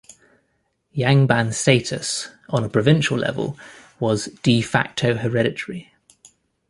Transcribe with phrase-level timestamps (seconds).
[0.97, 3.55] Yangban status on a provincial level
[3.99, 5.93] was "de facto" hereditary.